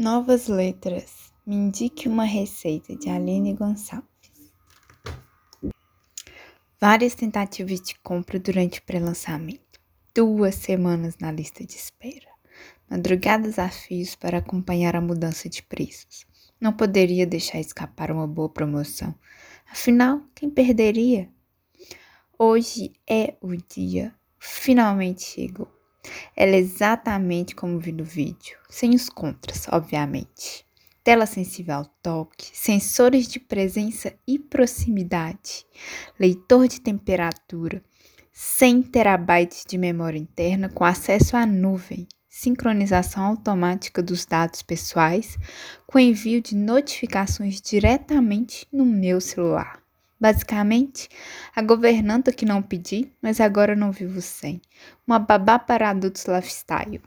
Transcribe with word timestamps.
Novas 0.00 0.48
letras. 0.48 1.30
Me 1.46 1.54
indique 1.54 2.08
uma 2.08 2.24
receita 2.24 2.96
de 2.96 3.10
Aline 3.10 3.52
Gonçalves. 3.52 4.08
Várias 6.80 7.14
tentativas 7.14 7.82
de 7.82 7.94
compra 7.96 8.40
durante 8.40 8.78
o 8.78 8.82
pré-lançamento. 8.82 9.78
Duas 10.14 10.54
semanas 10.54 11.18
na 11.20 11.30
lista 11.30 11.66
de 11.66 11.74
espera. 11.74 12.30
Madrugadas 12.88 13.58
a 13.58 13.68
fios 13.68 14.14
para 14.14 14.38
acompanhar 14.38 14.96
a 14.96 15.02
mudança 15.02 15.50
de 15.50 15.62
preços. 15.62 16.24
Não 16.58 16.72
poderia 16.72 17.26
deixar 17.26 17.60
escapar 17.60 18.10
uma 18.10 18.26
boa 18.26 18.48
promoção. 18.48 19.14
Afinal, 19.70 20.22
quem 20.34 20.48
perderia? 20.48 21.28
Hoje 22.38 22.94
é 23.06 23.36
o 23.38 23.54
dia. 23.54 24.14
Finalmente 24.38 25.24
chegou. 25.24 25.79
Ela 26.36 26.56
é 26.56 26.58
exatamente 26.58 27.54
como 27.54 27.78
vi 27.78 27.92
no 27.92 28.04
vídeo, 28.04 28.58
sem 28.68 28.94
os 28.94 29.08
contras, 29.08 29.66
obviamente. 29.70 30.64
Tela 31.02 31.26
sensível 31.26 31.76
ao 31.76 31.84
toque, 32.02 32.50
sensores 32.52 33.26
de 33.26 33.40
presença 33.40 34.12
e 34.26 34.38
proximidade, 34.38 35.66
leitor 36.18 36.68
de 36.68 36.80
temperatura, 36.80 37.82
100 38.32 38.82
terabytes 38.82 39.64
de 39.66 39.76
memória 39.76 40.18
interna 40.18 40.68
com 40.68 40.84
acesso 40.84 41.36
à 41.36 41.44
nuvem, 41.44 42.06
sincronização 42.28 43.24
automática 43.24 44.02
dos 44.02 44.24
dados 44.24 44.62
pessoais 44.62 45.36
com 45.86 45.98
envio 45.98 46.40
de 46.40 46.54
notificações 46.54 47.60
diretamente 47.60 48.66
no 48.72 48.86
meu 48.86 49.20
celular. 49.20 49.82
Basicamente, 50.20 51.08
a 51.56 51.62
governanta 51.62 52.30
que 52.30 52.44
não 52.44 52.60
pedi, 52.60 53.10
mas 53.22 53.40
agora 53.40 53.74
não 53.74 53.90
vivo 53.90 54.20
sem. 54.20 54.60
Uma 55.06 55.18
babá 55.18 55.58
para 55.58 55.88
adultos 55.88 56.26
lifestyle. 56.26 57.00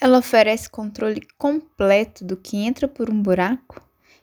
Ela 0.00 0.18
oferece 0.18 0.70
controle 0.70 1.26
completo 1.36 2.24
do 2.24 2.36
que 2.36 2.58
entra 2.58 2.86
por 2.86 3.10
um 3.10 3.20
buraco 3.20 3.82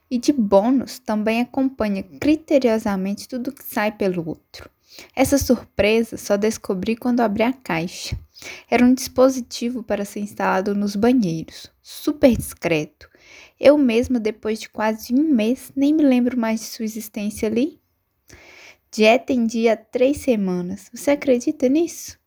e, 0.09 0.17
de 0.17 0.31
bônus, 0.31 0.99
também 0.99 1.41
acompanha 1.41 2.03
criteriosamente 2.03 3.27
tudo 3.27 3.51
que 3.51 3.63
sai 3.63 3.91
pelo 3.91 4.25
outro. 4.27 4.69
Essa 5.15 5.37
surpresa 5.37 6.17
só 6.17 6.37
descobri 6.37 6.95
quando 6.95 7.21
abri 7.21 7.43
a 7.43 7.53
caixa. 7.53 8.17
Era 8.69 8.85
um 8.85 8.93
dispositivo 8.93 9.83
para 9.83 10.05
ser 10.05 10.21
instalado 10.21 10.73
nos 10.73 10.95
banheiros, 10.95 11.71
super 11.81 12.35
discreto, 12.35 13.09
eu 13.59 13.77
mesma, 13.77 14.19
depois 14.19 14.59
de 14.59 14.69
quase 14.69 15.13
um 15.13 15.23
mês, 15.23 15.71
nem 15.75 15.93
me 15.93 16.03
lembro 16.03 16.37
mais 16.37 16.59
de 16.59 16.65
sua 16.67 16.85
existência 16.85 17.47
ali. 17.47 17.79
Dieta 18.91 19.31
em 19.31 19.45
dia 19.45 19.77
três 19.77 20.17
semanas. 20.17 20.89
Você 20.93 21.11
acredita 21.11 21.69
nisso? 21.69 22.19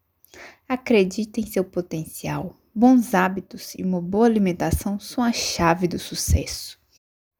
Acredita 0.68 1.40
em 1.40 1.46
seu 1.46 1.62
potencial. 1.62 2.56
Bons 2.74 3.14
hábitos 3.14 3.74
e 3.74 3.82
uma 3.82 4.00
boa 4.00 4.26
alimentação 4.26 4.98
são 4.98 5.22
a 5.22 5.32
chave 5.32 5.86
do 5.86 5.98
sucesso. 5.98 6.78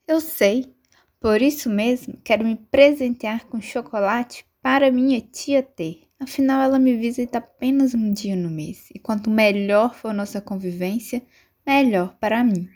Eu 0.06 0.20
sei. 0.20 0.72
Por 1.18 1.40
isso 1.40 1.70
mesmo, 1.70 2.18
quero 2.22 2.44
me 2.44 2.54
presentear 2.54 3.46
com 3.46 3.58
chocolate 3.60 4.44
para 4.60 4.92
minha 4.92 5.22
tia 5.22 5.62
ter. 5.62 6.02
Afinal, 6.20 6.60
ela 6.60 6.78
me 6.78 6.94
visita 6.96 7.38
apenas 7.38 7.94
um 7.94 8.12
dia 8.12 8.36
no 8.36 8.50
mês. 8.50 8.90
E 8.94 8.98
quanto 8.98 9.30
melhor 9.30 9.94
for 9.94 10.12
nossa 10.12 10.40
convivência, 10.40 11.22
melhor 11.66 12.14
para 12.20 12.44
mim. 12.44 12.68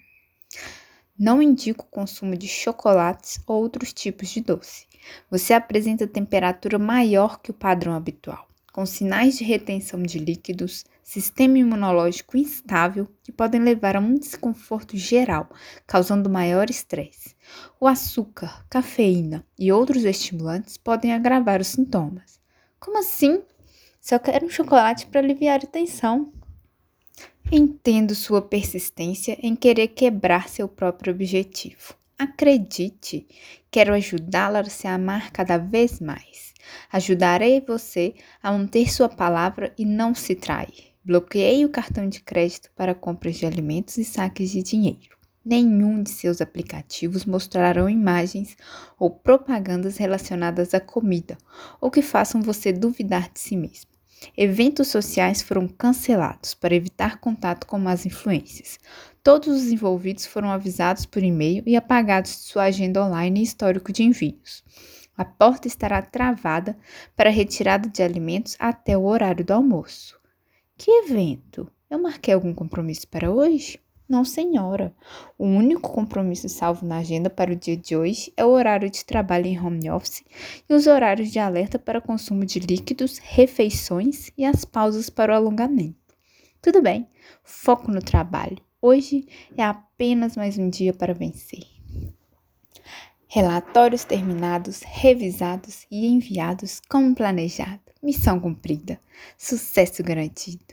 Não 1.19 1.43
indico 1.43 1.85
o 1.85 1.89
consumo 1.89 2.37
de 2.37 2.47
chocolates 2.47 3.41
ou 3.45 3.61
outros 3.61 3.93
tipos 3.93 4.29
de 4.29 4.41
doce. 4.41 4.87
Você 5.29 5.53
apresenta 5.53 6.07
temperatura 6.07 6.79
maior 6.79 7.41
que 7.41 7.51
o 7.51 7.55
padrão 7.55 7.95
habitual, 7.95 8.47
com 8.73 8.87
sinais 8.87 9.37
de 9.37 9.43
retenção 9.43 10.01
de 10.01 10.17
líquidos, 10.17 10.85
sistema 11.03 11.59
imunológico 11.59 12.37
instável 12.37 13.09
que 13.25 13.33
podem 13.33 13.61
levar 13.61 13.97
a 13.97 14.01
um 14.01 14.15
desconforto 14.15 14.97
geral, 14.97 15.49
causando 15.89 16.31
maior 16.31 16.71
estresse. 16.71 17.35
O 17.81 17.89
açúcar, 17.89 18.65
cafeína 18.71 19.45
e 19.59 19.73
outros 19.73 20.05
estimulantes 20.05 20.77
podem 20.77 21.13
agravar 21.13 21.61
os 21.61 21.67
sintomas. 21.67 22.39
Como 22.79 22.97
assim? 22.97 23.43
Só 24.01 24.21
quero 24.21 24.47
um 24.47 24.51
chocolate 24.51 25.07
para 25.07 25.19
aliviar 25.19 25.61
a 25.65 25.67
tensão. 25.67 26.33
Entendo 27.51 28.15
sua 28.15 28.43
persistência 28.43 29.39
em 29.43 29.57
querer 29.57 29.89
quebrar 29.89 30.51
seu 30.51 30.69
próprio 30.69 31.15
objetivo. 31.15 31.95
Acredite, 32.19 33.27
quero 33.71 33.95
ajudá-la 33.95 34.61
a 34.61 34.65
se 34.65 34.87
amar 34.87 35.33
cada 35.33 35.57
vez 35.57 35.99
mais. 35.99 36.53
Ajudarei 36.93 37.63
você 37.67 38.13
a 38.43 38.53
manter 38.53 38.93
sua 38.93 39.09
palavra 39.09 39.73
e 39.79 39.87
não 39.87 40.15
se 40.15 40.35
trair. 40.35 40.93
Bloqueei 41.03 41.65
o 41.65 41.71
cartão 41.71 42.07
de 42.07 42.21
crédito 42.21 42.71
para 42.77 42.95
compras 42.95 43.37
de 43.37 43.47
alimentos 43.47 43.97
e 43.97 44.05
saques 44.05 44.51
de 44.51 44.63
dinheiro. 44.63 45.17
Nenhum 45.43 46.03
de 46.03 46.11
seus 46.11 46.43
aplicativos 46.43 47.25
mostrarão 47.25 47.89
imagens 47.89 48.59
ou 48.99 49.09
propagandas 49.09 49.97
relacionadas 49.97 50.75
à 50.75 50.81
comida 50.81 51.39
ou 51.81 51.91
que 51.91 52.03
façam 52.03 52.43
você 52.43 52.75
duvidar 52.75 53.31
de 53.33 53.41
si 53.41 53.57
mesmo. 53.57 53.88
Eventos 54.37 54.89
sociais 54.89 55.43
foram 55.43 55.69
cancelados 55.69 56.55
para 56.55 56.75
evitar 56.75 57.19
contato 57.19 57.67
com 57.67 57.79
más 57.79 58.07
influências. 58.07 58.79
Todos 59.23 59.49
os 59.49 59.71
envolvidos 59.71 60.27
foram 60.27 60.51
avisados 60.51 61.05
por 61.07 61.23
e-mail 61.23 61.63
e 61.67 61.77
apagados 61.77 62.31
de 62.31 62.39
sua 62.39 62.65
agenda 62.65 63.05
online 63.05 63.41
e 63.41 63.43
histórico 63.43 63.93
de 63.93 64.03
envios. 64.03 64.65
A 65.17 65.25
porta 65.25 65.67
estará 65.67 66.01
travada 66.01 66.79
para 67.17 67.31
retirada 67.31 67.89
de 67.89 68.03
alimentos 68.03 68.57
até 68.59 68.97
o 68.97 69.05
horário 69.05 69.45
do 69.45 69.53
almoço. 69.53 70.19
Que 70.77 70.91
evento? 70.91 71.71
Eu 71.91 71.99
marquei 71.99 72.33
algum 72.33 72.55
compromisso 72.55 73.09
para 73.09 73.31
hoje? 73.31 73.81
Não, 74.09 74.25
senhora. 74.25 74.95
O 75.37 75.45
único 75.45 75.93
compromisso 75.93 76.49
salvo 76.49 76.87
na 76.87 76.97
agenda 76.97 77.29
para 77.29 77.53
o 77.53 77.57
dia 77.57 77.77
de 77.77 77.95
hoje 77.95 78.33
é 78.39 78.45
o 78.45 78.49
horário 78.49 78.89
de 78.89 79.05
trabalho 79.05 79.47
em 79.47 79.61
home 79.61 79.91
office 79.91 80.25
e 80.67 80.73
os 80.73 80.87
horários 80.87 81.31
de 81.31 81.39
alerta 81.39 81.79
para 81.79 82.01
consumo 82.01 82.47
de 82.47 82.59
líquidos, 82.59 83.19
refeições 83.19 84.31
e 84.39 84.47
as 84.47 84.65
pausas 84.65 85.11
para 85.11 85.35
o 85.35 85.37
alongamento. 85.37 85.99
Tudo 86.63 86.81
bem, 86.81 87.07
foco 87.45 87.91
no 87.91 88.01
trabalho. 88.01 88.57
Hoje 88.81 89.27
é 89.55 89.63
apenas 89.63 90.37
mais 90.37 90.57
um 90.57 90.71
dia 90.71 90.95
para 90.95 91.13
vencer. 91.13 91.67
Relatórios 93.27 94.05
terminados, 94.05 94.81
revisados 94.87 95.87
e 95.91 96.07
enviados 96.07 96.81
como 96.89 97.15
planejado. 97.15 97.83
Missão 98.03 98.41
cumprida. 98.41 98.99
Sucesso 99.37 100.03
garantido. 100.03 100.65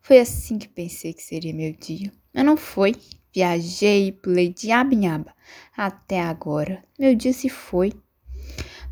Foi 0.00 0.18
assim 0.18 0.58
que 0.58 0.66
pensei 0.66 1.12
que 1.12 1.22
seria 1.22 1.54
meu 1.54 1.72
dia. 1.72 2.10
Mas 2.32 2.44
não 2.44 2.56
foi. 2.56 2.94
Viajei, 3.32 4.12
pulei 4.12 4.52
de 4.52 4.72
aba 4.72 4.94
em 4.94 5.06
aba. 5.08 5.34
Até 5.76 6.20
agora, 6.20 6.82
meu 6.98 7.14
dia 7.14 7.32
se 7.32 7.48
foi. 7.48 7.92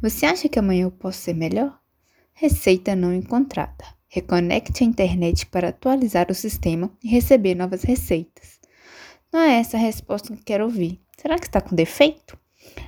Você 0.00 0.26
acha 0.26 0.48
que 0.48 0.58
amanhã 0.58 0.84
eu 0.84 0.90
posso 0.92 1.18
ser 1.18 1.34
melhor? 1.34 1.78
Receita 2.32 2.94
não 2.94 3.12
encontrada. 3.12 3.84
Reconecte 4.08 4.82
a 4.82 4.86
internet 4.86 5.44
para 5.46 5.68
atualizar 5.68 6.30
o 6.30 6.34
sistema 6.34 6.90
e 7.02 7.08
receber 7.08 7.54
novas 7.54 7.82
receitas. 7.82 8.58
Não 9.32 9.40
é 9.40 9.58
essa 9.58 9.76
a 9.76 9.80
resposta 9.80 10.34
que 10.34 10.44
quero 10.44 10.64
ouvir. 10.64 11.00
Será 11.20 11.38
que 11.38 11.46
está 11.46 11.60
com 11.60 11.74
defeito? 11.74 12.38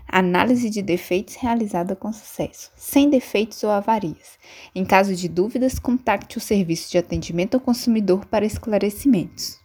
Análise 0.06 0.70
de 0.70 0.82
defeitos 0.82 1.34
realizada 1.34 1.94
com 1.94 2.12
sucesso, 2.12 2.70
sem 2.76 3.10
defeitos 3.10 3.62
ou 3.62 3.70
avarias. 3.70 4.38
Em 4.74 4.84
caso 4.84 5.14
de 5.14 5.28
dúvidas, 5.28 5.78
contacte 5.78 6.38
o 6.38 6.40
serviço 6.40 6.90
de 6.90 6.98
atendimento 6.98 7.54
ao 7.54 7.60
consumidor 7.60 8.24
para 8.26 8.46
esclarecimentos. 8.46 9.59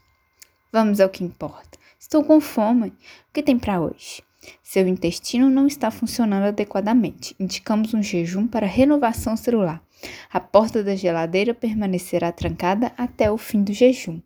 Vamos 0.75 0.99
ao 0.99 1.07
que 1.07 1.23
importa. 1.23 1.79
Estou 1.97 2.21
com 2.21 2.41
fome. 2.41 2.89
O 2.89 2.93
que 3.33 3.41
tem 3.41 3.57
para 3.57 3.79
hoje? 3.79 4.21
Seu 4.61 4.85
intestino 4.85 5.49
não 5.49 5.67
está 5.67 5.89
funcionando 5.89 6.47
adequadamente. 6.47 7.33
Indicamos 7.39 7.93
um 7.93 8.03
jejum 8.03 8.45
para 8.45 8.67
renovação 8.67 9.37
celular. 9.37 9.81
A 10.29 10.41
porta 10.41 10.83
da 10.83 10.93
geladeira 10.93 11.53
permanecerá 11.53 12.29
trancada 12.29 12.91
até 12.97 13.31
o 13.31 13.37
fim 13.37 13.63
do 13.63 13.71
jejum. 13.71 14.19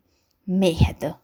Merda! 0.47 1.19